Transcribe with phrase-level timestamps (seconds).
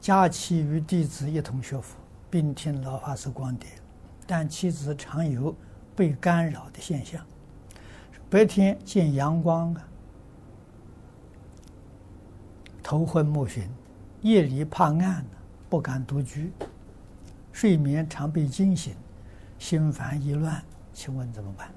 [0.00, 1.96] 家妻与弟子一同学佛，
[2.30, 3.68] 并听老法师光碟，
[4.26, 5.54] 但妻子常有
[5.94, 7.24] 被干扰的现象。
[8.30, 9.88] 白天见阳光啊，
[12.82, 13.62] 头昏目眩；
[14.22, 15.24] 夜里怕暗，
[15.68, 16.50] 不敢独居，
[17.52, 18.94] 睡眠常被惊醒，
[19.58, 20.62] 心烦意乱。
[20.92, 21.70] 请问怎么办？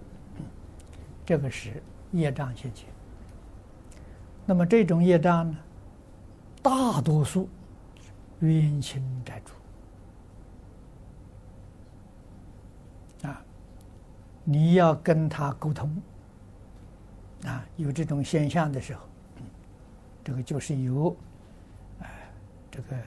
[1.26, 2.88] 这个是业障现前。
[4.46, 5.58] 那么这种业障呢，
[6.62, 7.50] 大多数。
[8.42, 9.54] 冤亲债主。
[13.28, 13.42] 啊，
[14.44, 15.96] 你要跟他沟通。
[17.46, 19.02] 啊，有这种现象的时候，
[20.24, 21.16] 这个就是有
[22.00, 22.10] 啊，
[22.71, 22.97] 这个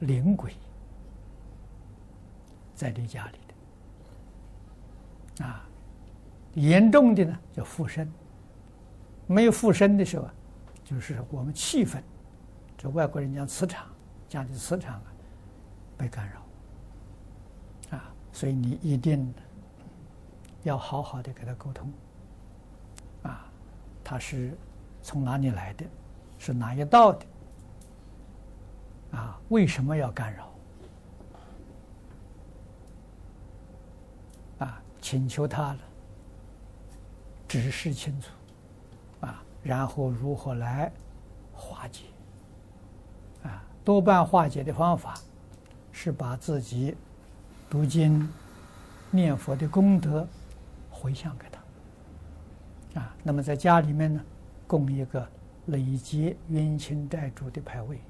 [0.00, 0.54] 灵鬼
[2.74, 3.38] 在你家里
[5.38, 5.44] 的。
[5.44, 5.68] 啊，
[6.54, 8.10] 严重的呢叫附身，
[9.26, 10.34] 没有附身的时候啊，
[10.84, 12.00] 就是我们气氛，
[12.78, 13.86] 这外国人讲磁场。
[14.34, 15.12] 家的磁场啊
[15.96, 19.32] 被干扰啊，所以你一定
[20.64, 21.92] 要好好的跟他沟通
[23.22, 23.46] 啊，
[24.02, 24.52] 他是
[25.00, 25.86] 从哪里来的，
[26.36, 27.26] 是哪一道的
[29.12, 29.40] 啊？
[29.50, 30.52] 为什么要干扰
[34.58, 34.82] 啊？
[35.00, 35.78] 请求他了，
[37.46, 38.30] 指示清楚
[39.20, 40.90] 啊，然后如何来
[41.52, 42.06] 化解？
[43.84, 45.14] 多半化解的方法
[45.92, 46.96] 是把自己
[47.68, 48.26] 读经、
[49.10, 50.26] 念佛的功德
[50.90, 53.14] 回向给他啊。
[53.22, 54.20] 那么在家里面呢，
[54.66, 55.28] 供一个
[55.66, 58.00] 累劫冤亲债主的牌位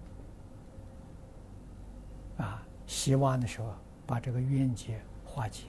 [2.39, 3.75] 啊，希望的时候
[4.07, 5.65] 把这个冤结化解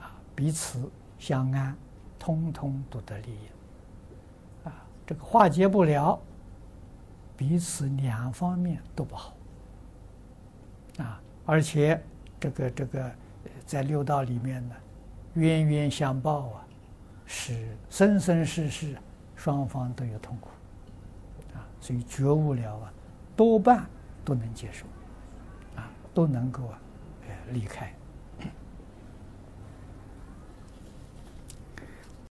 [0.00, 1.76] 啊，彼此相安，
[2.18, 4.72] 通通都得利益啊。
[5.06, 6.20] 这个化解不了，
[7.36, 9.34] 彼此两方面都不好。
[10.98, 12.02] 啊，而且
[12.40, 13.12] 这个这个，
[13.66, 14.74] 在六道里面呢，
[15.34, 16.66] 冤冤相报啊，
[17.26, 18.96] 是生生世世
[19.34, 20.48] 双方都有痛苦，
[21.54, 22.92] 啊，所以觉悟了啊，
[23.36, 23.86] 多半
[24.24, 24.86] 都能接受，
[25.76, 26.80] 啊，都能够啊，
[27.50, 27.92] 离开。